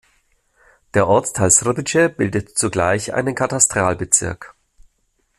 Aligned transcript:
Der 0.95 1.07
Ortsteil 1.07 1.51
Srbice 1.51 2.09
bildet 2.17 2.57
zugleich 2.57 3.13
einen 3.13 3.35
Katastralbezirk. 3.35 4.55